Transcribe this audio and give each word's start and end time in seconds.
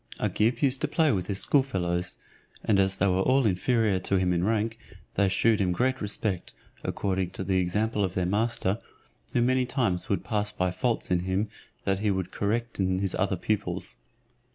Agib 0.19 0.63
used 0.63 0.81
to 0.81 0.87
play 0.87 1.11
with 1.11 1.27
his 1.27 1.39
schoolfellows, 1.43 2.15
and 2.63 2.79
as 2.79 2.97
they 2.97 3.05
were 3.05 3.19
all 3.21 3.45
inferior 3.45 3.99
to 3.99 4.17
him 4.17 4.33
in 4.33 4.43
rank, 4.43 4.79
they 5.13 5.29
shewed 5.29 5.61
him 5.61 5.71
great 5.71 6.01
respect, 6.01 6.55
according 6.83 7.29
to 7.29 7.43
the 7.43 7.59
example 7.59 8.03
of 8.03 8.15
their 8.15 8.25
master, 8.25 8.79
who 9.35 9.43
many 9.43 9.63
times 9.67 10.09
would 10.09 10.23
pass 10.23 10.51
by 10.51 10.71
faults 10.71 11.11
in 11.11 11.19
him 11.19 11.49
that 11.83 11.99
he 11.99 12.09
would 12.09 12.31
correct 12.31 12.79
in 12.79 12.97
his 12.97 13.13
other 13.13 13.35
pupils. 13.37 13.97